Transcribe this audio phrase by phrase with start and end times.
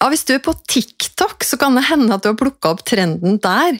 [0.00, 2.84] Ja, Hvis du er på TikTok, så kan det hende at du har plukka opp
[2.84, 3.78] trenden der.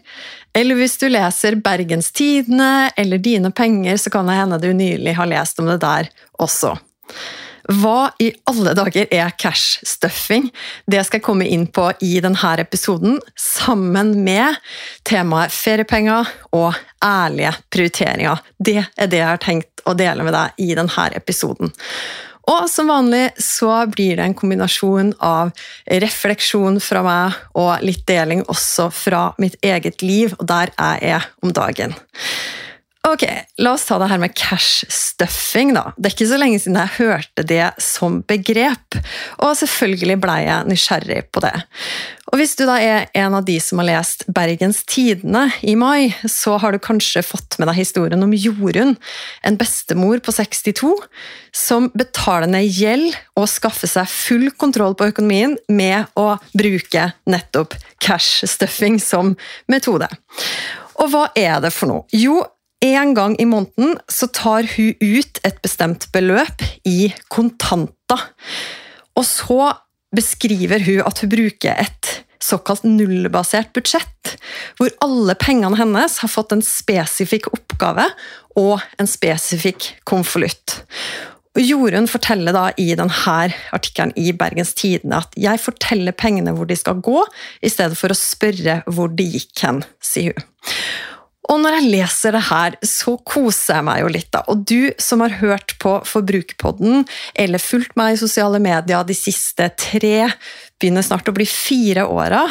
[0.57, 5.17] Eller hvis du leser Bergens Tidende eller Dine penger, så kan det hende du nylig
[5.19, 6.09] har lest om det der
[6.41, 6.73] også.
[7.67, 10.49] Hva i alle dager er cash-stuffing?
[10.87, 14.55] Det skal jeg komme inn på i denne episoden, sammen med
[15.05, 18.39] temaet feriepenger og ærlige prioriteringer.
[18.59, 21.75] Det er det jeg har tenkt å dele med deg i denne episoden.
[22.47, 25.51] Og som vanlig så blir det en kombinasjon av
[26.05, 31.27] refleksjon fra meg og litt deling også fra mitt eget liv, og der jeg er
[31.43, 31.97] om dagen.
[33.07, 33.23] Ok,
[33.63, 35.75] La oss ta det her med cash-stuffing.
[35.77, 35.93] da.
[35.97, 38.99] Det er ikke så lenge siden jeg hørte det som begrep,
[39.39, 41.55] og selvfølgelig ble jeg nysgjerrig på det.
[42.33, 46.11] Og Hvis du da er en av de som har lest Bergens Tidende i mai,
[46.27, 48.97] så har du kanskje fått med deg historien om Jorunn,
[49.47, 50.91] en bestemor på 62,
[51.55, 57.79] som betaler ned gjeld og skaffer seg full kontroll på økonomien med å bruke nettopp
[58.03, 59.37] cash-stuffing som
[59.71, 60.11] metode.
[60.99, 62.07] Og hva er det for noe?
[62.11, 62.43] Jo,
[62.85, 68.29] en gang i måneden så tar hun ut et bestemt beløp i kontanter.
[69.17, 69.73] Og så
[70.15, 72.13] beskriver hun at hun bruker et
[72.43, 74.37] såkalt nullbasert budsjett,
[74.79, 78.07] hvor alle pengene hennes har fått en spesifikk oppgave
[78.61, 80.83] og en spesifikk konvolutt.
[81.57, 83.37] Jorunn forteller da i denne
[83.73, 87.23] artikkelen i Bergens Tidende at jeg forteller pengene hvor de skal gå,
[87.65, 90.51] i stedet for å spørre hvor de gikk hen, sier hun.
[91.53, 94.43] Og når jeg leser det her, så koser jeg meg jo litt, da.
[94.51, 97.05] Og du som har hørt på Forbrukerpodden,
[97.39, 100.27] eller fulgt meg i sosiale medier de siste tre,
[100.81, 102.43] begynner snart å bli fire åra,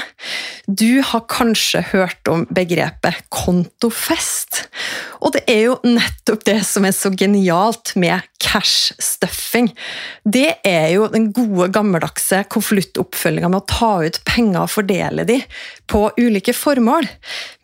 [0.65, 4.63] du har kanskje hørt om begrepet kontofest.
[5.21, 9.69] Og det er jo nettopp det som er så genialt med cash-stuffing.
[10.23, 15.39] Det er jo den gode, gammeldagse konvoluttoppfølginga med å ta ut penger og fordele de
[15.89, 17.09] på ulike formål.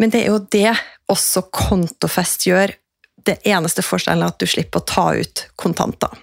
[0.01, 0.75] Men det er jo det
[1.11, 2.75] også kontofest gjør.
[3.21, 6.13] Det eneste forskjellen er at du slipper å ta ut kontanter.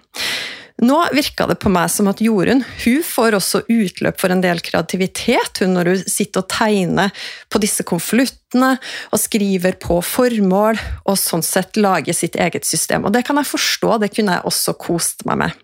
[0.79, 4.61] Nå virka det på meg som at Jorunn hun får også utløp for en del
[4.63, 8.77] kreativitet hun når hun sitter og tegner på disse konvoluttene
[9.11, 13.09] og skriver på formål og sånn sett lager sitt eget system.
[13.09, 15.59] Og Det kan jeg forstå, det kunne jeg også kost meg med.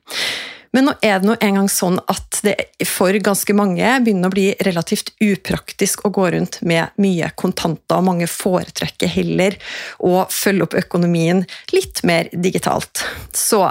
[0.74, 2.56] Men nå er det nå engang sånn at det
[2.90, 8.08] for ganske mange begynner å bli relativt upraktisk å gå rundt med mye kontanter, og
[8.08, 9.54] mange foretrekker heller
[10.02, 13.04] å følge opp økonomien litt mer digitalt.
[13.30, 13.62] Så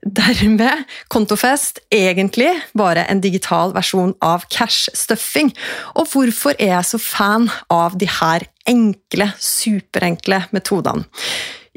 [0.00, 5.52] Dermed kontofest egentlig bare en digital versjon av cash-stuffing.
[6.00, 11.04] Og hvorfor er jeg så fan av de her enkle, superenkle metodene?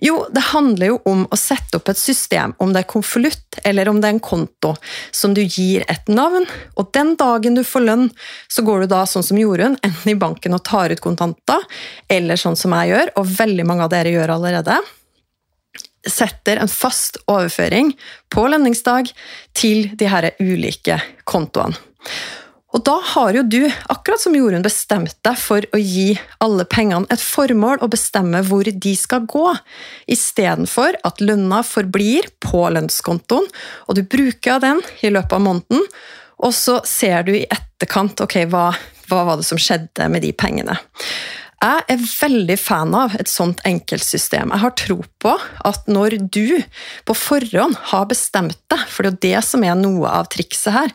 [0.03, 3.88] Jo, det handler jo om å sette opp et system, om det er konvolutt eller
[3.88, 4.73] om det er en konto,
[5.16, 8.09] som du gir et navn, og den dagen du får lønn,
[8.51, 11.63] så går du da sånn som Jorunn, enten i banken og tar ut kontanter,
[12.11, 14.81] eller sånn som jeg gjør, og veldig mange av dere gjør allerede,
[16.09, 17.94] setter en fast overføring
[18.34, 19.12] på lønningsdag
[19.58, 21.00] til de her ulike
[21.30, 21.78] kontoene.
[22.74, 23.59] Og da har jo du,
[23.94, 28.66] akkurat som Jorunn, bestemt deg for å gi alle pengene et formål og bestemme hvor
[28.66, 29.46] de skal gå,
[30.09, 33.46] istedenfor at lønna forblir på lønnskontoen,
[33.85, 35.85] og du bruker den i løpet av måneden,
[36.44, 38.72] og så ser du i etterkant ok, hva,
[39.06, 40.79] hva var det som skjedde med de pengene.
[41.63, 44.51] Jeg er veldig fan av et sånt enkeltsystem.
[44.51, 45.31] Jeg har tro på
[45.63, 46.57] at når du
[47.07, 50.75] på forhånd har bestemt deg, for det er jo det som er noe av trikset
[50.75, 50.91] her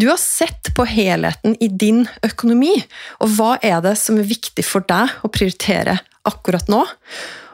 [0.00, 2.72] Du har sett på helheten i din økonomi,
[3.20, 6.80] og hva er det som er viktig for deg å prioritere akkurat nå?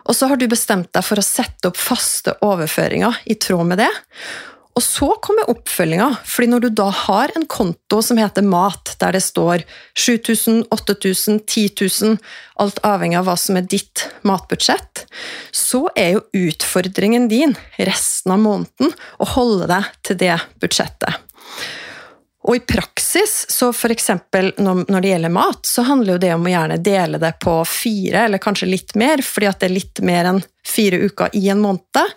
[0.06, 3.82] Og så har du bestemt deg for å sette opp faste overføringer i tråd med
[3.82, 3.90] det.
[4.72, 9.12] Og så kommer oppfølginga, fordi når du da har en konto som heter mat, der
[9.16, 9.66] det står
[9.98, 11.66] 7000, 8000, 10
[12.06, 12.16] 000,
[12.62, 15.04] alt avhengig av hva som er ditt matbudsjett,
[15.52, 21.20] så er jo utfordringen din resten av måneden å holde deg til det budsjettet.
[22.42, 24.08] Og i praksis, så f.eks.
[24.58, 28.24] når det gjelder mat, så handler jo det om å gjerne dele det på fire,
[28.26, 31.62] eller kanskje litt mer, fordi at det er litt mer enn fire uker i en
[31.62, 32.16] måned,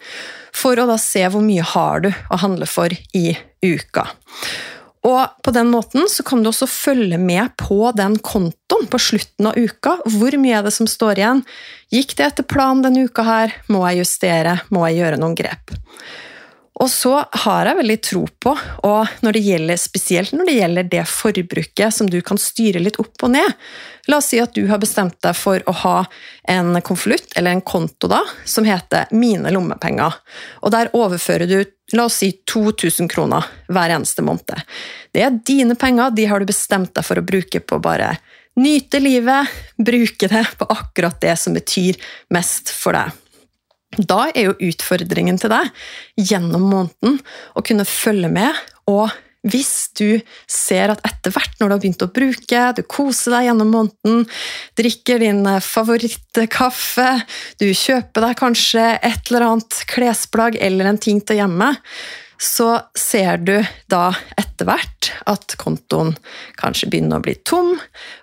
[0.55, 3.27] for å da se hvor mye har du å handle for i
[3.65, 4.07] uka.
[5.05, 9.51] Og på den måten så kan du også følge med på den kontoen på slutten
[9.51, 9.99] av uka.
[10.09, 11.43] Hvor mye er det som står igjen?
[11.93, 13.53] Gikk det etter planen denne uka her?
[13.69, 14.57] Må jeg justere?
[14.73, 15.75] Må jeg gjøre noen grep?
[16.75, 17.13] Og så
[17.45, 18.51] har jeg veldig tro på,
[18.83, 22.99] og når det gjelder, spesielt når det gjelder det forbruket som du kan styre litt
[22.99, 23.53] opp og ned
[24.05, 25.95] La oss si at du har bestemt deg for å ha
[26.51, 30.13] en konvolutt, eller en konto, da, som heter Mine lommepenger.
[30.61, 31.57] Og der overfører du
[31.97, 34.61] la oss si 2000 kroner hver eneste måned.
[35.09, 38.13] Det er dine penger, de har du bestemt deg for å bruke på bare
[38.61, 41.97] nyte livet, bruke det på akkurat det som betyr
[42.33, 43.24] mest for deg.
[43.97, 45.69] Da er jo utfordringen til deg
[46.19, 47.21] gjennom måneden
[47.55, 49.13] å kunne følge med, og
[49.45, 50.17] hvis du
[50.49, 54.23] ser at etter hvert når du har begynt å bruke, du koser deg gjennom måneden,
[54.77, 57.09] drikker din favorittkaffe,
[57.61, 61.77] du kjøper deg kanskje et eller annet klesplagg eller en ting til hjemmet,
[62.41, 63.53] så ser du
[63.91, 66.15] da etter hvert at kontoen
[66.59, 67.75] kanskje begynner å bli tom,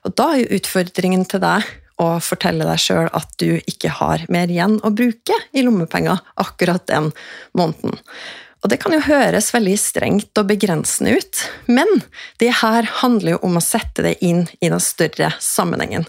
[0.02, 1.70] og da er jo utfordringen til deg
[2.00, 6.86] og fortelle deg sjøl at du ikke har mer igjen å bruke i lommepenger akkurat
[6.90, 7.10] den
[7.58, 7.98] måneden.
[8.62, 11.88] Og Det kan jo høres veldig strengt og begrensende ut, men
[12.38, 16.06] det her handler jo om å sette det inn i den større sammenhengen.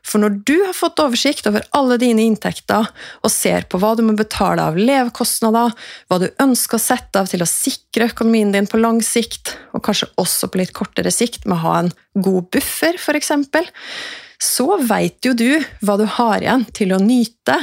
[0.00, 2.88] For når du har fått oversikt over alle dine inntekter
[3.20, 5.76] og ser på hva du må betale av levekostnader,
[6.08, 9.84] hva du ønsker å sette av til å sikre økonomien din på lang sikt, og
[9.84, 13.36] kanskje også på litt kortere sikt med å ha en god buffer, f.eks.,
[14.40, 17.58] så veit jo du hva du har igjen til å nyte,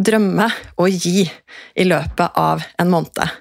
[0.00, 0.48] drømme
[0.80, 3.38] og gi i løpet av en måned.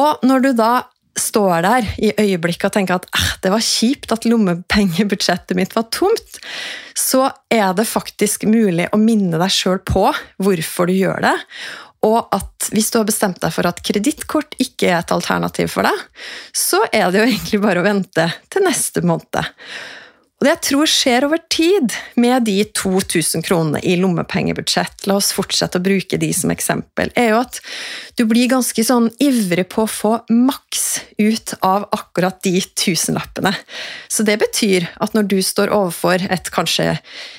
[0.00, 0.72] Og når du da
[1.18, 5.90] står der i øyeblikket og tenker at eh, det var kjipt at lommepengebudsjettet mitt var
[5.92, 6.38] tomt,
[6.96, 10.06] så er det faktisk mulig å minne deg sjøl på
[10.42, 11.34] hvorfor du gjør det.
[12.06, 15.86] Og at hvis du har bestemt deg for at kredittkort ikke er et alternativ for
[15.86, 16.06] deg,
[16.56, 19.52] så er det jo egentlig bare å vente til neste måned.
[20.42, 25.28] Og det jeg tror skjer over tid med de 2000 kronene i lommepengebudsjett, la oss
[25.36, 27.60] fortsette å bruke de som eksempel, er jo at
[28.18, 30.88] du blir ganske sånn ivrig på å få maks
[31.22, 33.52] ut av akkurat de tusenlappene.
[34.10, 36.88] Så det betyr at når du står overfor et kanskje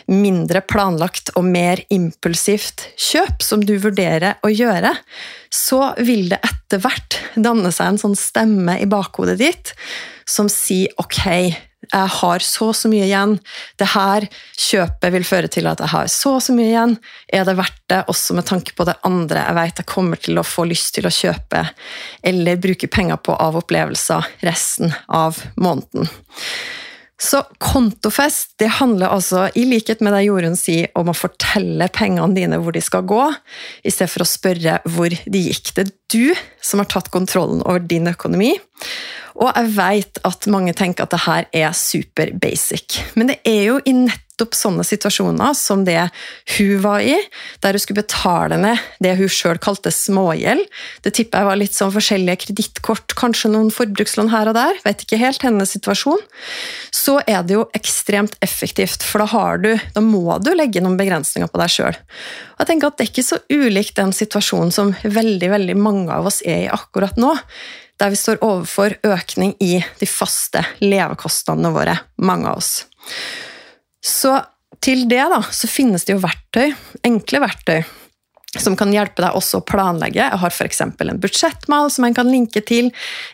[0.07, 4.95] mindre planlagt og mer impulsivt kjøp som du vurderer å gjøre,
[5.51, 9.75] så vil det etter hvert danne seg en sånn stemme i bakhodet ditt
[10.23, 11.19] som sier ok,
[11.91, 13.37] jeg har så og så mye igjen,
[13.81, 14.27] det her
[14.67, 16.95] kjøpet vil føre til at jeg har så og så mye igjen,
[17.27, 20.39] er det verdt det, også med tanke på det andre jeg vet jeg kommer til
[20.39, 21.65] å få lyst til å kjøpe
[22.23, 26.09] eller bruke penger på av opplevelser resten av måneden.
[27.23, 32.35] Så kontofest det handler altså, i likhet med det Jorunn sier, om å fortelle pengene
[32.35, 33.23] dine hvor de skal gå,
[33.83, 35.71] i stedet for å spørre hvor de gikk.
[35.71, 38.51] Det er du som har tatt kontrollen over din økonomi.
[39.39, 43.63] Og jeg vet at mange tenker at det her er super basic, men det er
[43.71, 46.09] jo i nettopp sånne situasjoner som det
[46.57, 47.15] hun var i,
[47.61, 50.65] der hun skulle betale ned det hun sjøl kalte smågjeld.
[51.05, 55.05] Det tipper jeg var litt sånn forskjellige kredittkort, kanskje noen forbrukslån her og der, vet
[55.05, 56.21] ikke helt hennes situasjon.
[56.91, 60.97] Så er det jo ekstremt effektivt, for da, har du, da må du legge noen
[60.99, 62.01] begrensninger på deg sjøl.
[62.59, 66.29] Jeg tenker at Det er ikke så ulikt den situasjonen som veldig, veldig mange av
[66.29, 67.33] oss er i akkurat nå
[68.01, 72.73] der vi står overfor økning i de faste levekostnadene våre, mange av oss.
[74.03, 74.35] Så
[74.83, 76.73] til det da, så finnes det jo verktøy,
[77.07, 77.83] enkle verktøy,
[78.59, 80.19] som kan hjelpe deg også å planlegge.
[80.19, 80.81] Jeg har f.eks.
[80.83, 82.91] en budsjettmal som jeg kan linke til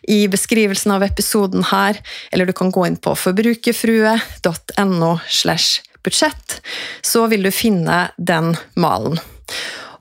[0.08, 2.00] i beskrivelsen av episoden her,
[2.32, 6.62] eller du kan gå inn på forbrukerfrue.no slash budsjett,
[7.02, 9.20] så vil du finne den malen.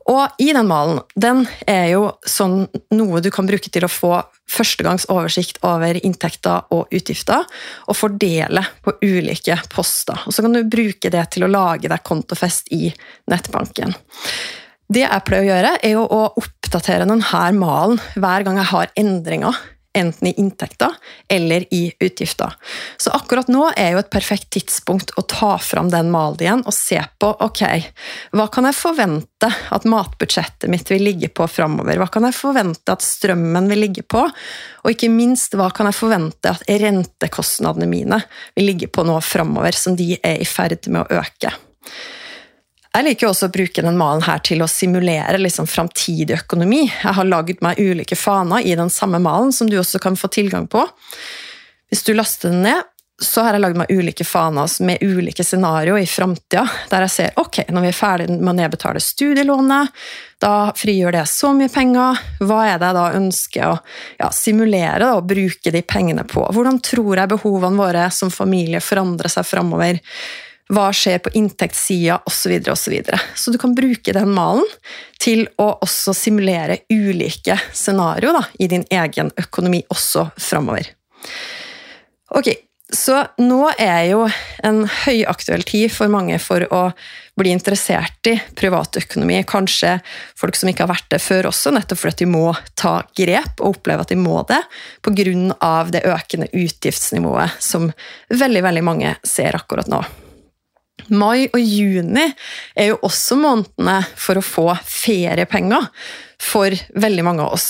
[0.09, 2.63] Og i den malen, den er jo sånn
[2.97, 4.15] noe du kan bruke til å få
[4.49, 7.45] førstegangs oversikt over inntekter og utgifter,
[7.85, 10.25] og fordele på ulike poster.
[10.25, 12.89] Og så kan du bruke det til å lage deg kontofest i
[13.29, 13.93] nettbanken.
[14.89, 19.61] Det jeg pleier å gjøre, er å oppdatere denne malen hver gang jeg har endringer
[20.01, 20.95] enten i inntekter
[21.29, 22.55] eller i utgifter.
[22.97, 26.75] Så akkurat nå er jo et perfekt tidspunkt å ta fram den malen igjen og
[26.77, 27.63] se på ok,
[28.37, 32.01] hva kan jeg forvente at matbudsjettet mitt vil ligge på framover?
[32.01, 34.25] Hva kan jeg forvente at strømmen vil ligge på?
[34.85, 38.21] Og ikke minst, hva kan jeg forvente at rentekostnadene mine
[38.57, 41.55] vil ligge på nå framover, som de er i ferd med å øke?
[42.97, 46.87] Jeg liker også å bruke den malen her til å simulere liksom framtidig økonomi.
[46.89, 50.31] Jeg har laget meg ulike faner i den samme malen, som du også kan få
[50.33, 50.87] tilgang på.
[51.93, 52.87] Hvis du laster den ned,
[53.19, 57.41] så har jeg lagd meg ulike faner med ulike scenarioer i framtida, der jeg ser
[57.41, 59.91] ok, når vi er ferdig med å nedbetale studielånet,
[60.39, 63.73] da frigjør det så mye penger, hva er det jeg da ønsker å
[64.21, 66.47] ja, simulere og bruke de pengene på?
[66.55, 69.99] Hvordan tror jeg behovene våre som familie forandrer seg framover?
[70.69, 73.21] Hva skjer på inntektssida, osv., og Så, videre.
[73.35, 74.67] så du kan bruke den malen
[75.19, 80.93] til å også simulere ulike scenarioer i din egen økonomi også framover.
[82.37, 82.53] Ok,
[82.93, 84.23] så nå er jo
[84.65, 86.83] en høyaktuell tid for mange for å
[87.39, 89.43] bli interessert i privatøkonomi.
[89.49, 89.99] Kanskje
[90.37, 92.47] folk som ikke har vært det før også, nettopp fordi de må
[92.81, 94.63] ta grep og oppleve at de må det
[95.05, 95.85] pga.
[95.93, 97.93] det økende utgiftsnivået som
[98.29, 100.03] veldig, veldig mange ser akkurat nå.
[101.11, 102.27] Mai og juni
[102.77, 105.89] er jo også månedene for å få feriepenger
[106.43, 107.69] for veldig mange av oss.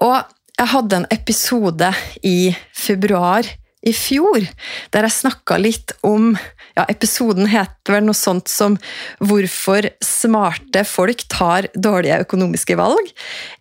[0.00, 0.16] Og
[0.60, 1.92] jeg hadde en episode
[2.26, 3.46] i februar
[3.80, 4.44] i fjor,
[4.92, 6.34] der jeg snakka litt om
[6.76, 8.78] ja, Episoden heter vel noe sånt som
[9.20, 13.12] 'Hvorfor smarte folk tar dårlige økonomiske valg',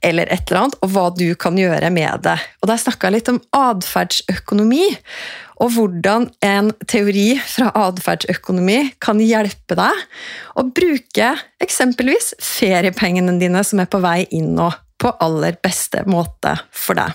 [0.02, 2.40] eller et eller annet, og hva du kan gjøre med det.
[2.62, 4.86] Og Der snakka jeg litt om atferdsøkonomi,
[5.60, 10.06] og hvordan en teori fra atferdsøkonomi kan hjelpe deg
[10.56, 16.56] å bruke eksempelvis feriepengene dine som er på vei inn nå, på aller beste måte
[16.72, 17.12] for deg.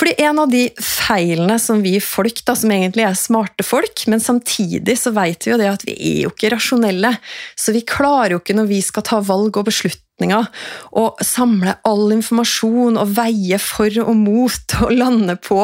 [0.00, 4.22] Fordi en av de feilene som vi folk, da, som egentlig er smarte folk, men
[4.24, 7.10] samtidig så vet vi jo det at vi er jo ikke rasjonelle,
[7.52, 10.48] så vi klarer jo ikke når vi skal ta valg og beslutninger,
[10.96, 15.62] å samle all informasjon og veie for og mot og lande på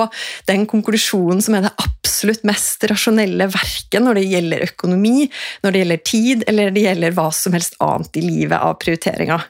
[0.49, 5.31] den konklusjonen som er det absolutt mest rasjonelle verket når det gjelder økonomi,
[5.64, 9.49] når det gjelder tid, eller det gjelder hva som helst annet i livet av prioriteringer.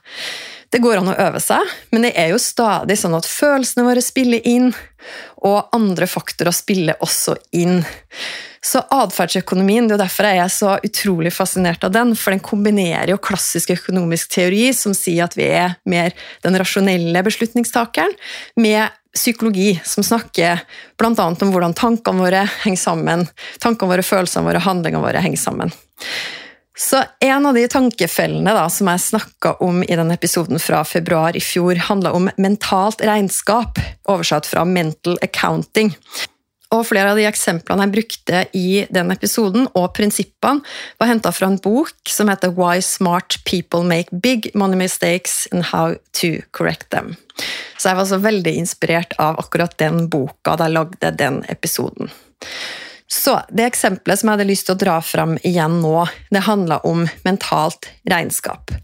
[0.73, 1.62] Det går an å øve seg,
[1.94, 4.73] men det er jo stadig sånn at følelsene våre spiller inn,
[5.46, 7.85] og andre faktorer spiller også inn.
[8.66, 12.42] Så atferdsøkonomien, det er jo derfor jeg er så utrolig fascinert av den, for den
[12.42, 18.16] kombinerer jo klassisk økonomisk teori, som sier at vi er mer den rasjonelle beslutningstakeren,
[18.58, 20.64] med psykologi, som snakker
[20.99, 21.12] bl.a.
[21.14, 23.23] om hvordan tankene våre henger sammen,
[23.62, 25.73] tankene våre, følelsene våre, handlingene våre henger sammen.
[26.78, 31.37] Så En av de tankefellene da, som jeg snakka om i den episoden fra februar
[31.37, 35.95] i fjor, handla om mentalt regnskap, oversatt fra mental accounting.
[36.75, 40.61] Og Flere av de eksemplene jeg brukte i den episoden, og prinsippene,
[41.00, 45.71] var henta fra en bok som heter Why Smart People Make Big Money Mistakes and
[45.73, 47.14] How to Correct Them.
[47.78, 52.12] Så jeg var så veldig inspirert av akkurat den boka da jeg lagde den episoden.
[53.06, 56.80] Så det eksempelet som jeg hadde lyst til å dra fram igjen nå, det handla
[56.88, 58.75] om mentalt regnskap.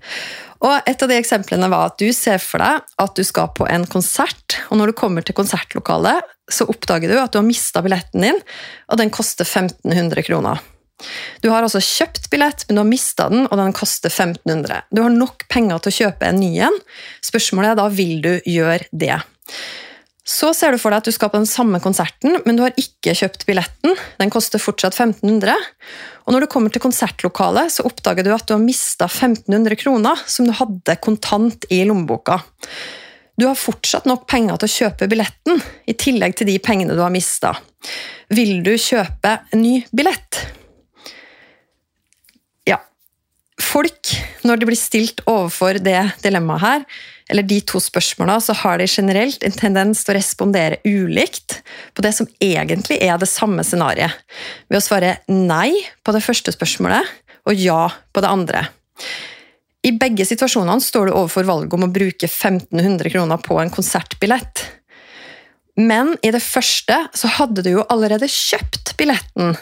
[0.63, 3.67] Og Et av de eksemplene var at du ser for deg at du skal på
[3.67, 7.83] en konsert, og når du kommer til konsertlokalet, så oppdager du at du har mista
[7.83, 8.39] billetten din,
[8.91, 10.63] og den koster 1500 kroner.
[11.43, 14.85] Du har altså kjøpt billett, men du har mista den, og den koster 1500.
[14.95, 16.79] Du har nok penger til å kjøpe en ny en.
[17.27, 19.19] Spørsmålet er da vil du gjøre det.
[20.23, 22.77] Så ser du for deg at du skal på den samme konserten, men du har
[22.79, 23.97] ikke kjøpt billetten.
[24.21, 25.57] Den koster fortsatt 1500.
[26.23, 30.23] Og når du kommer til konsertlokalet, så oppdager du at du har mista 1500 kroner
[30.31, 32.39] som du hadde kontant i lommeboka.
[33.35, 35.59] Du har fortsatt nok penger til å kjøpe billetten,
[35.91, 37.57] i tillegg til de pengene du har mista.
[38.31, 40.39] Vil du kjøpe en ny billett?
[42.69, 42.79] Ja.
[43.73, 44.11] Folk,
[44.45, 46.83] når de blir stilt overfor det dilemmaet her,
[47.33, 51.63] eller de to spørsmåla, så har de generelt en tendens til å respondere ulikt
[51.97, 54.13] på det som egentlig er det samme scenarioet,
[54.69, 55.73] ved å svare nei
[56.05, 57.09] på det første spørsmålet
[57.49, 58.67] og ja på det andre.
[59.83, 64.67] I begge situasjonene står du overfor valget om å bruke 1500 kroner på en konsertbillett.
[65.81, 69.57] Men i det første så hadde du jo allerede kjøpt billetten,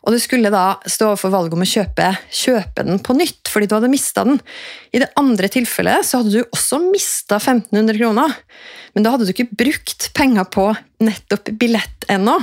[0.00, 3.68] og du skulle da stå overfor valget om å kjøpe, kjøpe, den på nytt fordi
[3.68, 4.38] du hadde mista den.
[4.96, 8.36] I det andre tilfellet så hadde du også mista 1500 kroner,
[8.94, 10.70] men da hadde du ikke brukt penger på
[11.04, 12.38] nettopp billett ennå.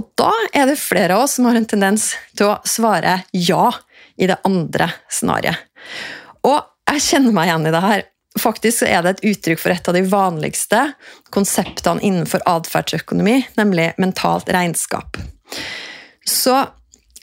[0.00, 3.66] Og da er det flere av oss som har en tendens til å svare ja
[4.18, 5.60] i det andre scenarioet.
[6.48, 8.06] Og jeg kjenner meg igjen i det her.
[8.38, 10.80] Faktisk er det et uttrykk for et av de vanligste
[11.34, 15.18] konseptene innenfor atferdsøkonomi, nemlig mentalt regnskap.
[16.28, 16.54] Så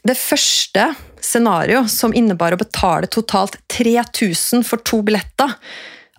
[0.06, 0.92] det første
[1.26, 5.56] scenarioet, som innebar å betale totalt 3000 for to billetter,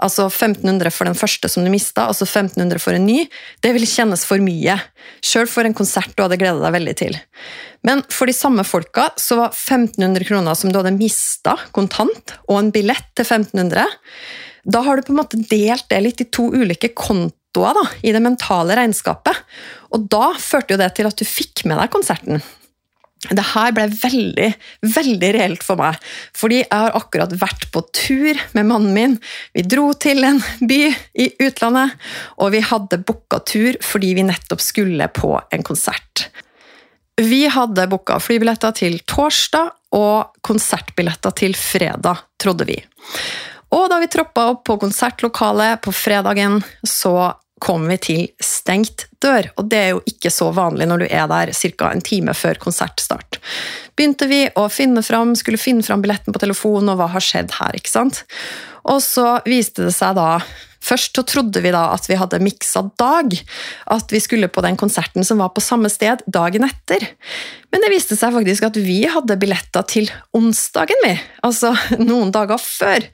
[0.02, 3.22] altså 1500 for den første som du mista, altså 1500 for en ny,
[3.64, 4.74] det ville kjennes for mye.
[5.24, 7.16] Sjøl for en konsert du hadde gleda deg veldig til.
[7.86, 12.58] Men for de samme folka så var 1500 kroner som du hadde mista kontant, og
[12.58, 13.86] en billett til 1500,
[14.66, 18.12] da har du på en måte delt det litt i to ulike kontoer da, i
[18.12, 19.44] det mentale regnskapet.
[19.94, 22.42] Og da førte jo det til at du fikk med deg konserten.
[23.30, 24.48] Det her ble veldig
[24.96, 25.98] veldig reelt for meg,
[26.36, 29.16] fordi jeg har akkurat vært på tur med mannen min.
[29.56, 30.80] Vi dro til en by
[31.22, 31.96] i utlandet,
[32.40, 36.28] og vi hadde booka tur fordi vi nettopp skulle på en konsert.
[37.16, 42.76] Vi hadde booka flybilletter til torsdag og konsertbilletter til fredag, trodde vi.
[43.74, 47.32] Og da vi troppa opp på konsertlokalet på fredagen, så
[47.66, 51.26] kom vi til stengt dør, og det er jo ikke så vanlig når du er
[51.30, 51.90] der ca.
[51.90, 53.40] en time før konsertstart.
[53.98, 57.56] Begynte vi å finne fram, skulle finne fram billetten på telefonen, og hva har skjedd
[57.58, 58.22] her, ikke sant?
[58.86, 60.38] Og så viste det seg da
[60.86, 63.34] Først så trodde vi da at vi hadde miksa dag,
[63.92, 67.08] at vi skulle på den konserten som var på samme sted dagen etter.
[67.74, 71.12] Men det viste seg faktisk at vi hadde billetter til onsdagen, vi.
[71.44, 73.04] Altså noen dager før.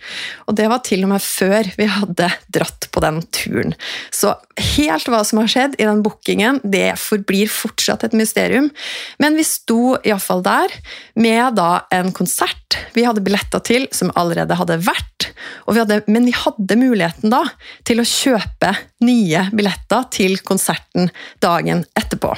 [0.47, 3.75] Og det var til og med før vi hadde dratt på den turen.
[4.15, 4.35] Så
[4.77, 8.69] helt hva som har skjedd i den bookingen, det forblir fortsatt et mysterium.
[9.23, 10.77] Men vi sto iallfall der
[11.19, 15.31] med da en konsert vi hadde billetter til som allerede hadde vært.
[15.67, 17.43] Vi hadde, men vi hadde muligheten da
[17.87, 18.73] til å kjøpe
[19.07, 21.11] nye billetter til konserten
[21.43, 22.35] dagen etterpå.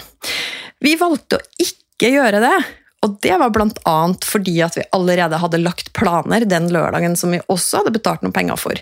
[0.84, 2.56] Vi valgte å ikke gjøre det.
[3.04, 3.96] Og det var bl.a.
[4.24, 8.34] fordi at vi allerede hadde lagt planer den lørdagen som vi også hadde betalt noen
[8.34, 8.80] penger for.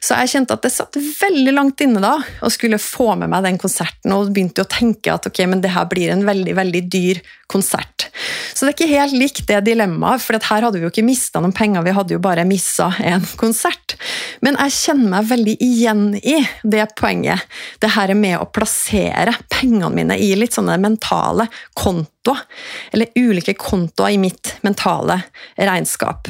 [0.00, 3.44] Så jeg kjente at det satt veldig langt inne da å skulle få med meg
[3.44, 6.84] den konserten, og begynte å tenke at ok, men det her blir en veldig veldig
[6.88, 8.08] dyr konsert.
[8.54, 11.40] Så det er ikke helt likt det dilemmaet, for her hadde vi jo ikke mista
[11.40, 13.96] noen penger, vi hadde jo bare missa en konsert.
[14.44, 17.44] Men jeg kjenner meg veldig igjen i det poenget.
[17.82, 21.48] Det her med å plassere pengene mine i litt sånne mentale
[22.28, 22.44] kontoer,
[22.92, 25.22] eller ulike kontoer i mitt mentale
[25.56, 26.28] regnskap.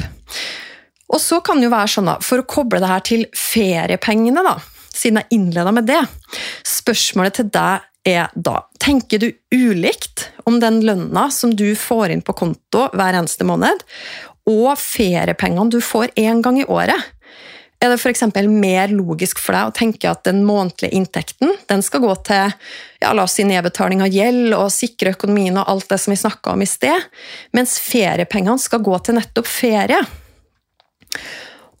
[1.09, 4.43] Og så kan det jo være sånn, da, for å koble det her til feriepengene,
[4.45, 4.59] da,
[4.93, 5.99] siden jeg innleda med det
[6.67, 12.23] Spørsmålet til deg er da Tenker du ulikt om den lønna som du får inn
[12.25, 13.83] på konto hver eneste måned,
[14.49, 16.97] og feriepengene du får én gang i året?
[17.79, 18.25] Er det f.eks.
[18.51, 22.49] mer logisk for deg å tenke at den månedlige inntekten den skal gå til
[22.99, 26.19] ja, la oss si nedbetaling av gjeld og sikre økonomien og alt det som vi
[26.19, 27.05] snakka om i sted,
[27.55, 30.01] mens feriepengene skal gå til nettopp ferie?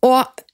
[0.07, 0.45] Og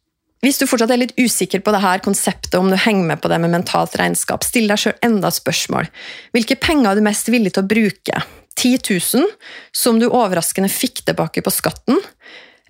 [0.45, 3.29] hvis du fortsatt er litt usikker på det her konseptet, om du henger med på
[3.31, 5.89] det med mentalt regnskap, still deg sjøl enda et spørsmål.
[6.37, 8.25] Hvilke penger er du mest villig til å bruke?
[8.55, 9.31] 10 000,
[9.75, 11.97] som du overraskende fikk tilbake på skatten?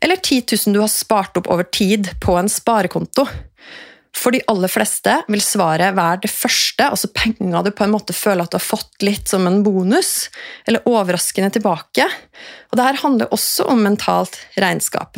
[0.06, 3.26] Eller 10 000 du har spart opp over tid på en sparekonto?
[4.16, 8.14] For de aller fleste vil svaret være det første, altså penger du på en måte
[8.14, 10.30] føler at du har fått litt som en bonus,
[10.70, 12.06] eller overraskende tilbake.
[12.70, 15.18] Og Dette handler også om mentalt regnskap.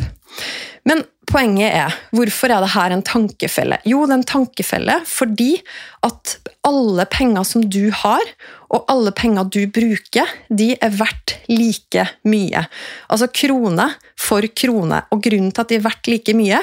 [0.88, 3.78] Men poenget er, hvorfor er dette en tankefelle?
[3.88, 5.58] Jo, det er en tankefelle fordi
[6.06, 8.24] at alle penger som du har,
[8.68, 12.64] og alle penger du bruker, de er verdt like mye.
[13.08, 13.88] Altså krone
[14.18, 15.02] for krone.
[15.12, 16.60] Og grunnen til at de er verdt like mye,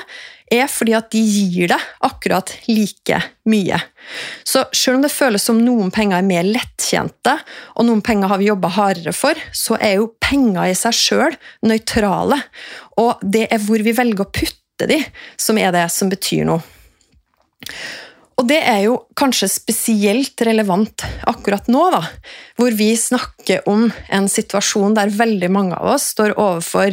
[0.53, 3.79] er fordi at de gir deg akkurat like mye.
[4.43, 7.37] Så selv om det føles som noen penger er mer lettjente,
[7.75, 11.37] og noen penger har vi jobba hardere for, så er jo penger i seg sjøl
[11.65, 12.39] nøytrale.
[13.01, 14.99] Og det er hvor vi velger å putte de,
[15.37, 16.63] som er det som betyr noe.
[18.35, 22.01] Og det er jo kanskje spesielt relevant akkurat nå, da,
[22.59, 26.91] hvor vi snakker om en situasjon der veldig mange av oss står overfor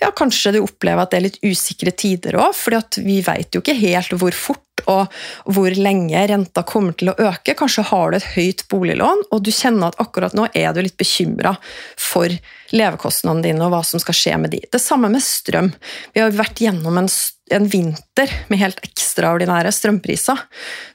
[0.00, 2.74] ja, Kanskje du opplever at det er litt usikre tider òg, for
[3.06, 7.54] vi vet jo ikke helt hvor fort og hvor lenge renta kommer til å øke.
[7.58, 10.98] Kanskje har du et høyt boliglån, og du kjenner at akkurat nå er du litt
[11.00, 11.54] bekymra
[11.98, 12.32] for
[12.74, 14.62] levekostnadene dine og hva som skal skje med de.
[14.70, 15.72] Det samme med strøm.
[16.14, 17.08] Vi har vært gjennom en,
[17.54, 20.44] en vinter med helt ekstraordinære strømpriser,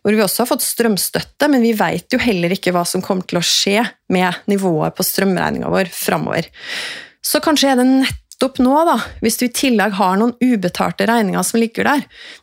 [0.01, 3.27] hvor vi også har fått strømstøtte, men vi vet jo heller ikke hva som kommer
[3.27, 3.81] til å skje
[4.13, 6.47] med nivået på strømregninga vår framover.
[7.25, 11.05] Så kanskje er det nett nettopp nå, da, hvis du i tillegg har noen ubetalte
[11.07, 12.01] regninger som ligger der,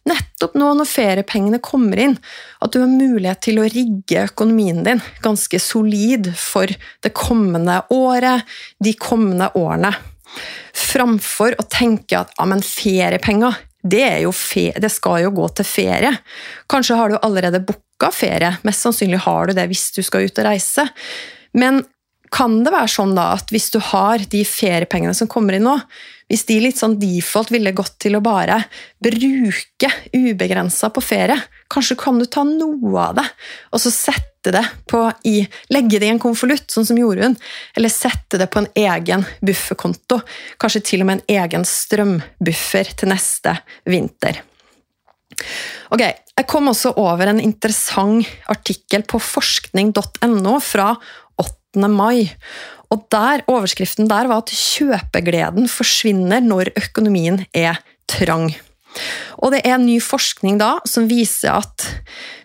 [0.09, 2.17] nettopp nå når feriepengene kommer inn,
[2.61, 6.67] at du har mulighet til å rigge økonomien din ganske solid for
[7.03, 8.43] det kommende året,
[8.81, 9.93] de kommende årene.
[10.73, 14.25] Framfor å tenke at ja, men feriepenger, det,
[14.81, 16.17] det skal jo gå til ferie.
[16.71, 20.39] Kanskje har du allerede booka ferie, mest sannsynlig har du det hvis du skal ut
[20.39, 20.87] og reise.
[21.53, 21.83] Men
[22.33, 25.77] kan det være sånn da at hvis du har de feriepengene som kommer inn nå,
[26.33, 28.57] hvis de litt sånn default ville gått til å bare
[29.05, 31.37] bruke ubegrensa på ferie,
[31.73, 33.27] kanskje kan du ta noe av det
[33.71, 37.37] og så sette det på i, legge det i en konvolutt, sånn som Jorunn,
[37.77, 40.19] eller sette det på en egen bufferkonto,
[40.59, 43.55] kanskje til og med en egen strømbuffer til neste
[43.87, 44.41] vinter.
[45.93, 51.32] Ok, Jeg kom også over en interessant artikkel på forskning.no fra 8.
[51.77, 52.33] mai.
[52.93, 57.81] Og der, Overskriften der var at kjøpegleden forsvinner når økonomien er
[58.11, 58.51] trang.
[59.41, 61.87] Og det er ny forskning da som viser at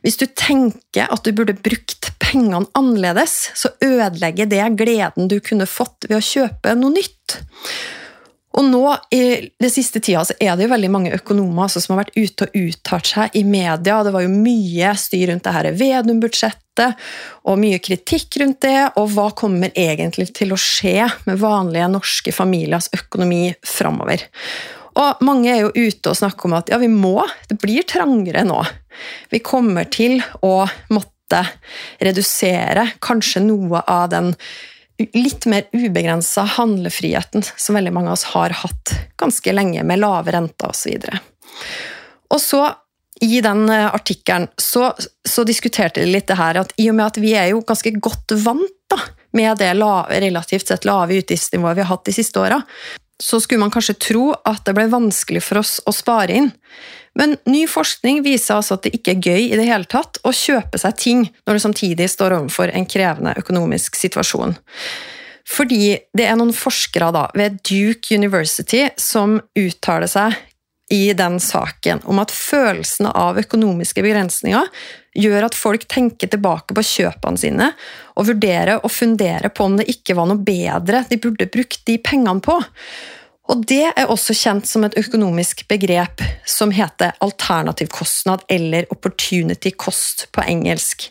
[0.06, 5.68] hvis du tenker at du burde brukt pengene annerledes, så ødelegger det gleden du kunne
[5.68, 7.42] fått ved å kjøpe noe nytt.
[8.58, 9.24] Og nå i
[9.62, 12.48] det siste tida så er det jo veldig mange økonomer altså, som har vært ute
[12.48, 14.00] og uttalt seg i media.
[14.04, 17.04] Det var jo mye styr rundt det her Vedum-budsjettet
[17.48, 18.80] og mye kritikk rundt det.
[18.98, 24.26] Og hva kommer egentlig til å skje med vanlige norske familiers økonomi framover?
[24.98, 28.42] Og mange er jo ute og snakker om at ja, vi må, det blir trangere
[28.48, 28.64] nå.
[29.30, 31.44] Vi kommer til å måtte
[32.02, 34.34] redusere kanskje noe av den
[34.98, 40.34] litt mer ubegrensa handlefriheten som veldig mange av oss har hatt ganske lenge, med lave
[40.34, 41.06] renter osv.
[42.34, 42.64] Og så,
[43.22, 44.92] i den eh, artikkelen, så,
[45.30, 47.94] så, diskuterte de litt det her at i og med at vi er jo ganske
[48.02, 49.00] godt vant da,
[49.38, 52.62] med det lave, relativt sett lave utgiftsnivået vi har hatt de siste åra,
[53.24, 56.52] så skulle man kanskje tro at det ble vanskelig for oss å spare inn.
[57.18, 60.34] Men ny forskning viser altså at det ikke er gøy i det hele tatt å
[60.36, 64.54] kjøpe seg ting når du samtidig står overfor en krevende økonomisk situasjon.
[65.48, 70.36] Fordi det er noen forskere da, ved Duke University som uttaler seg
[70.94, 74.70] i den saken om at følelsen av økonomiske begrensninger
[75.18, 77.72] gjør at folk tenker tilbake på kjøpene sine
[78.18, 81.98] og vurderer og funderer på om det ikke var noe bedre de burde brukt de
[82.02, 82.58] pengene på.
[83.48, 90.28] Og Det er også kjent som et økonomisk begrep som heter alternativkostnad, eller opportunity cost
[90.36, 91.08] på engelsk.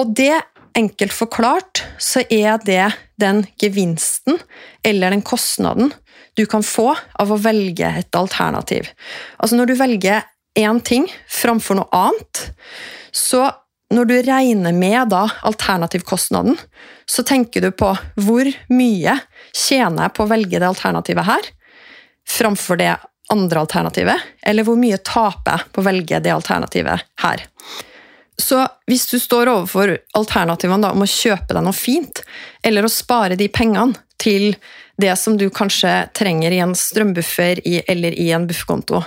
[0.00, 0.38] Og det,
[0.78, 2.86] enkelt forklart, så er det
[3.20, 4.38] den gevinsten
[4.86, 5.92] eller den kostnaden
[6.38, 8.88] du kan få av å velge et alternativ.
[9.36, 10.24] Altså Når du velger
[10.56, 12.46] én ting framfor noe annet,
[13.12, 13.48] så
[13.90, 16.58] når du regner med da alternativkostnaden,
[17.10, 17.90] så tenker du på
[18.22, 19.16] hvor mye
[19.50, 21.48] tjener jeg på å velge det alternativet her,
[22.30, 22.92] framfor det
[23.30, 27.42] andre alternativet, eller hvor mye taper jeg på å velge det alternativet her.
[28.40, 32.22] Så hvis du står overfor alternativene da, om å kjøpe deg noe fint,
[32.62, 34.54] eller å spare de pengene til
[35.00, 39.02] det som du kanskje trenger i en strømbuffer i, eller i en bufferkonto,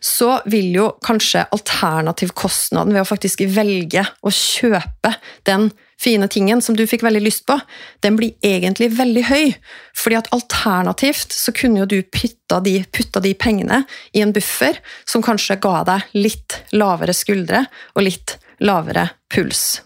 [0.00, 5.14] så vil jo kanskje alternativkostnaden ved å faktisk velge å kjøpe
[5.48, 5.70] den
[6.02, 7.56] fine tingen som du fikk veldig lyst på,
[8.02, 9.52] den blir egentlig veldig høy.
[9.98, 14.80] Fordi at alternativt så kunne jo du putta de, putta de pengene i en buffer
[15.08, 17.64] som kanskje ga deg litt lavere skuldre
[17.94, 19.82] og litt lavere puls.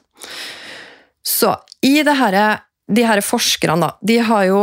[1.27, 1.53] Så
[1.85, 2.39] i det her,
[2.89, 4.61] de her forskerne, da, de har jo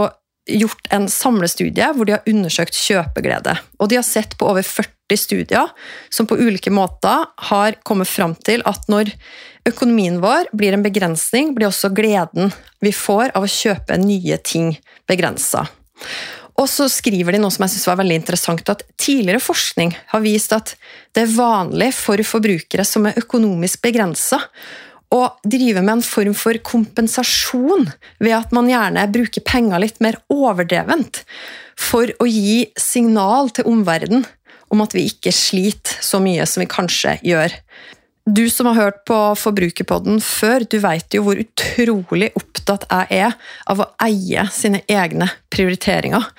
[0.50, 3.56] gjort en samlestudie hvor de har undersøkt kjøpeglede.
[3.80, 5.72] Og de har sett på over 40 studier
[6.14, 9.14] som på ulike måter har kommet fram til at når
[9.70, 12.52] økonomien vår blir en begrensning, blir også gleden
[12.84, 14.74] vi får av å kjøpe nye ting,
[15.08, 15.66] begrensa.
[16.60, 20.22] Og så skriver de noe som jeg synes var veldig interessant, at tidligere forskning har
[20.22, 20.76] vist at
[21.16, 24.42] det er vanlig for forbrukere som er økonomisk begrensa,
[25.14, 27.90] å drive med en form for kompensasjon
[28.24, 31.22] ved at man gjerne bruker penger litt mer overdrevent
[31.80, 34.26] for å gi signal til omverdenen
[34.74, 37.54] om at vi ikke sliter så mye som vi kanskje gjør.
[38.24, 43.34] Du som har hørt på Forbrukerpodden før, du vet jo hvor utrolig opptatt jeg er
[43.70, 46.30] av å eie sine egne prioriteringer.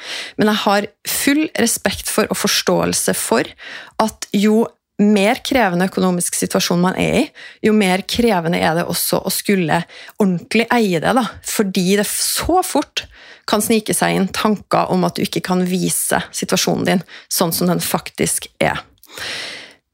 [0.40, 3.52] Men jeg har full respekt for og forståelse for
[4.00, 4.64] at jo
[5.02, 7.24] mer krevende økonomisk situasjon man er i,
[7.66, 9.80] jo mer krevende er det også å skulle
[10.22, 11.14] ordentlig eie det.
[11.18, 11.24] Da.
[11.42, 13.06] Fordi det så fort
[13.50, 17.02] kan snike seg inn tanker om at du ikke kan vise situasjonen din
[17.32, 18.80] sånn som den faktisk er.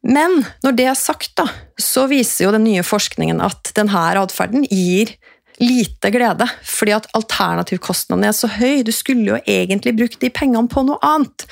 [0.06, 1.48] Men når det er sagt, da,
[1.80, 5.12] så viser jo den nye forskningen at denne atferden gir
[5.60, 8.80] lite glede, fordi at alternativkostnadene er så høy.
[8.86, 11.44] Du skulle jo egentlig brukt de pengene på noe annet.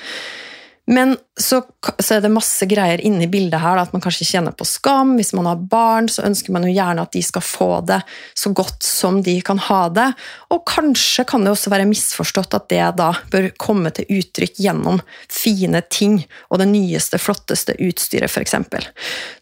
[0.90, 1.62] Men så,
[1.98, 5.18] så, er det masse greier inni bildet her, da, at man kanskje kjenner på skam.
[5.18, 7.98] Hvis man har barn, så ønsker man jo gjerne at de skal få det
[8.32, 10.06] så godt som de kan ha det.
[10.54, 15.02] Og kanskje kan det også være misforstått at det da bør komme til uttrykk gjennom
[15.28, 18.56] fine ting og det nyeste, flotteste utstyret, f.eks.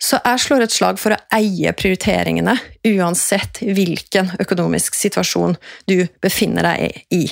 [0.03, 2.59] Så jeg slår et slag for å eie prioriteringene,
[2.91, 5.55] uansett hvilken økonomisk situasjon
[5.87, 7.27] du befinner deg i.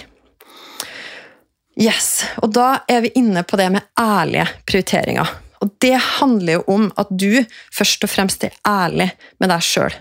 [1.80, 5.30] Yes, og Da er vi inne på det med ærlige prioriteringer.
[5.62, 9.10] Og Det handler jo om at du først og fremst er ærlig
[9.40, 9.94] med deg sjøl.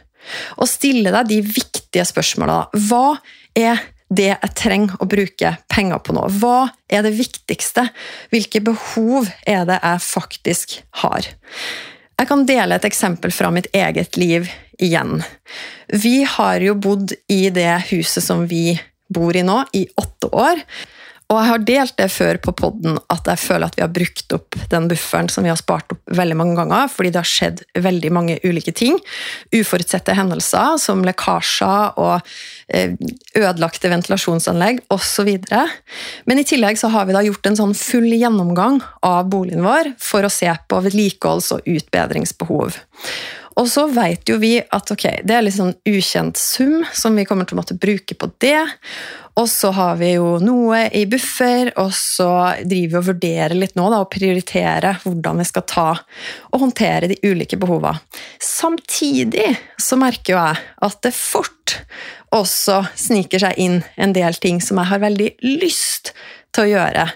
[0.58, 2.68] Og stille deg de viktige spørsmåla.
[2.88, 3.18] Hva
[3.56, 3.82] er
[4.14, 6.28] det jeg trenger å bruke penger på nå?
[6.40, 7.88] Hva er det viktigste?
[8.30, 11.28] Hvilke behov er det jeg faktisk har?
[12.20, 15.24] Jeg kan dele et eksempel fra mitt eget liv igjen.
[15.90, 18.78] Vi har jo bodd i det huset som vi
[19.14, 20.62] bor i nå, i åtte år.
[21.34, 24.36] Og jeg har delt det før på poden at jeg føler at vi har brukt
[24.36, 27.64] opp den bufferen som vi har spart opp veldig mange ganger, fordi det har skjedd
[27.82, 29.00] veldig mange ulike ting.
[29.56, 32.34] Uforutsette hendelser som lekkasjer og
[32.70, 32.94] eh,
[33.40, 35.32] ødelagte ventilasjonsanlegg osv.
[36.30, 39.96] Men i tillegg så har vi da gjort en sånn full gjennomgang av boligen vår
[40.02, 42.78] for å se på vedlikeholds- og utbedringsbehov.
[43.60, 47.26] Og så vet jo vi at okay, det er litt sånn ukjent sum som vi
[47.30, 48.64] kommer til å måtte bruke på det.
[49.40, 52.30] Og så har vi jo noe i buffer, og så
[52.62, 55.88] driver vi og vurderer litt nå da, og prioriterer hvordan vi skal ta
[56.52, 57.98] og håndtere de ulike behovene.
[58.38, 59.50] Samtidig
[59.82, 61.80] så merker jo jeg at det fort
[62.34, 66.14] også sniker seg inn en del ting som jeg har veldig lyst
[66.54, 67.08] til å gjøre,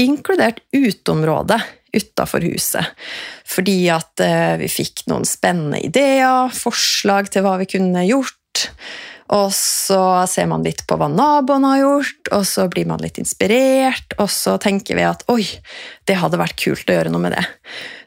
[0.00, 1.60] inkludert uteområdet
[1.92, 2.84] utafor huset.
[3.48, 8.37] Fordi at eh, vi fikk noen spennende ideer, forslag til hva vi kunne gjort.
[9.28, 13.18] Og så ser man litt på hva naboen har gjort, og så blir man litt
[13.20, 15.42] inspirert, og så tenker vi at oi,
[16.08, 17.44] det hadde vært kult å gjøre noe med det.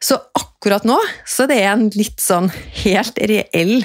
[0.02, 0.98] Så akkurat nå
[1.30, 2.50] så det er en litt sånn
[2.82, 3.84] helt reell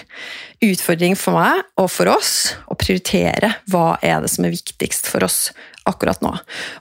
[0.64, 5.26] utfordring for meg og for oss å prioritere hva er det som er viktigst for
[5.28, 5.50] oss
[5.88, 6.32] akkurat nå.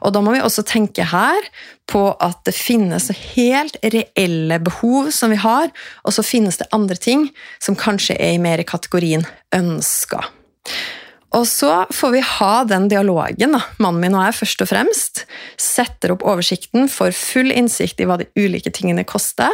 [0.01, 1.49] Og da må vi også tenke her
[1.89, 5.71] på at det finnes helt reelle behov som vi har,
[6.03, 7.29] og så finnes det andre ting
[7.61, 10.23] som kanskje er mer i kategorien ønska.
[11.35, 15.23] Og så får vi ha den dialogen, da, mannen min og jeg, først og fremst.
[15.59, 19.51] Setter opp oversikten, får full innsikt i hva de ulike tingene koster.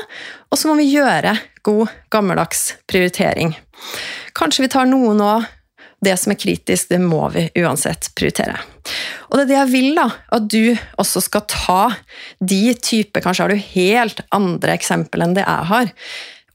[0.52, 1.34] Og så må vi gjøre
[1.66, 3.56] god, gammeldags prioritering.
[4.38, 5.32] Kanskje vi tar noe nå.
[6.02, 8.58] Det som er kritisk, det må vi uansett prioritere.
[9.30, 11.82] Og det er det jeg vil, da, at du også skal ta
[12.40, 15.92] de typer Kanskje har du helt andre eksempel enn det jeg har.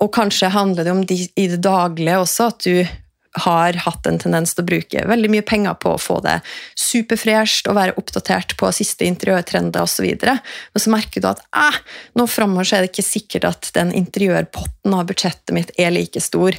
[0.02, 3.05] Og kanskje handler det om de i det daglige også, at du
[3.44, 6.38] har hatt en tendens til å bruke veldig mye penger på å få det
[6.78, 10.08] superfresht og være oppdatert på siste interiørtrender osv.
[10.16, 11.80] Men så merker du at eh,
[12.18, 16.56] nå framover er det ikke sikkert at den interiørpotten av budsjettet mitt er like stor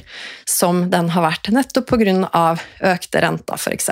[0.48, 2.44] som den har vært, nettopp pga.
[2.94, 3.90] økte renter, f.eks.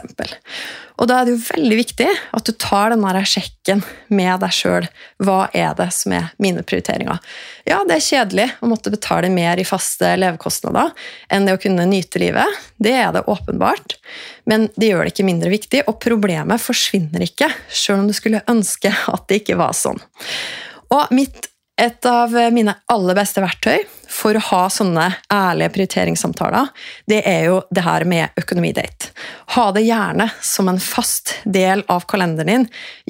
[0.96, 4.86] Og da er det jo veldig viktig at du tar denne sjekken med deg sjøl.
[5.22, 7.20] Hva er det som er mine prioriteringer?
[7.68, 10.94] Ja, det er kjedelig å måtte betale mer i faste levekostnader
[11.32, 12.62] enn det å kunne nyte livet.
[12.80, 13.98] Det er det åpenbart.
[14.48, 18.44] Men det gjør det ikke mindre viktig, og problemet forsvinner ikke, sjøl om du skulle
[18.48, 20.00] ønske at det ikke var sånn.
[20.94, 26.70] Og mitt et av mine aller beste verktøy for å ha sånne ærlige prioriteringssamtaler,
[27.10, 29.10] det er jo det her med økonomidate.
[29.56, 32.68] Ha det gjerne som en fast del av kalenderen din,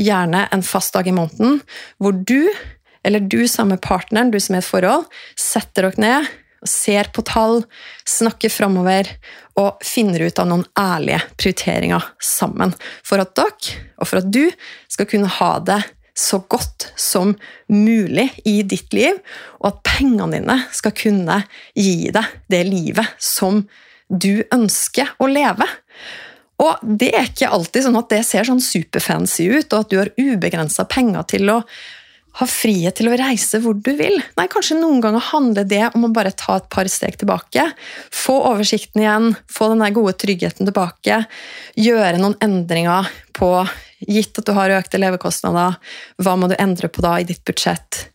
[0.08, 1.60] gjerne en fast dag i måneden,
[2.02, 2.50] hvor du,
[3.06, 5.06] eller du sammen med partneren, du som er i et forhold,
[5.38, 6.34] setter dere ned,
[6.66, 7.60] ser på tall,
[8.08, 9.12] snakker framover
[9.60, 12.74] og finner ut av noen ærlige prioriteringer sammen.
[13.06, 14.48] For at dere, og for at du,
[14.90, 15.78] skal kunne ha det
[16.16, 17.34] så godt som
[17.68, 19.18] mulig i ditt liv,
[19.60, 21.42] og at pengene dine skal kunne
[21.76, 23.64] gi deg det livet som
[24.08, 25.66] du ønsker å leve.
[26.62, 30.00] Og det er ikke alltid sånn at det ser sånn superfancy ut, og at du
[30.00, 31.60] har ubegrensa penger til å
[32.36, 34.18] ha frihet til å reise hvor du vil.
[34.36, 37.64] Nei, kanskje noen ganger handler det om å bare ta et par steg tilbake.
[38.12, 41.22] Få oversikten igjen, få den der gode tryggheten tilbake.
[41.80, 43.50] Gjøre noen endringer på
[44.04, 45.78] Gitt at du har økte levekostnader,
[46.20, 48.06] hva må du endre på da i ditt budsjett?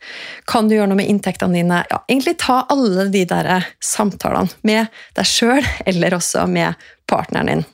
[0.46, 1.82] Kan du gjøre noe med inntektene dine?
[1.90, 6.78] Ja, egentlig ta alle de der samtalene med deg sjøl, eller også med
[7.10, 7.64] partneren din.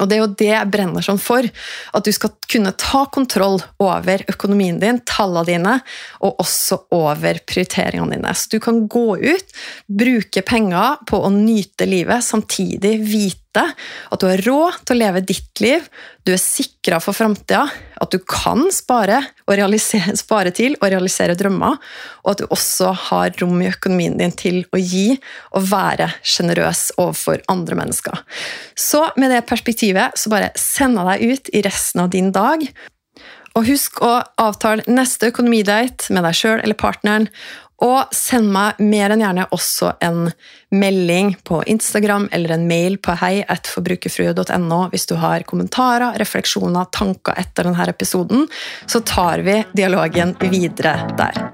[0.00, 1.46] Og Det er jo det jeg brenner sånn for.
[1.94, 5.74] At du skal kunne ta kontroll over økonomien din, tallene dine,
[6.26, 8.34] og også over prioriteringene dine.
[8.34, 9.56] Så du kan gå ut,
[9.86, 15.22] bruke penger på å nyte livet, samtidig vite at du har råd til å leve
[15.22, 15.86] ditt liv,
[16.24, 17.62] du er sikra for framtida,
[18.00, 19.20] at du kan spare,
[20.24, 21.76] spare, til og realisere drømmer,
[22.24, 25.18] og at du også har rom i økonomien din til å gi
[25.54, 28.24] og være sjenerøs overfor andre mennesker.
[28.74, 32.66] Så med det perspektivet så bare sender jeg deg ut i resten av din dag.
[33.54, 37.28] Og husk å avtale neste økonomidate med deg sjøl eller partneren,
[37.84, 40.28] og send meg mer enn gjerne også en
[40.74, 47.68] melding på Instagram eller en mail på heietforbrukerfrue.no hvis du har kommentarer, refleksjoner, tanker etter
[47.68, 48.48] denne episoden.
[48.86, 51.53] Så tar vi dialogen videre der.